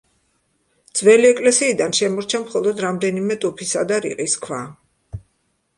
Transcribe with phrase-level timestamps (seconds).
[0.99, 4.65] ძველი ეკლესიიდან შემორჩა მხოლოდ რამდენიმე ტუფისა და რიყის ქვა.